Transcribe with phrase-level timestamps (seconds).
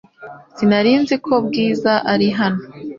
[0.55, 2.61] Sinari nzi ko Bwiza ari hano.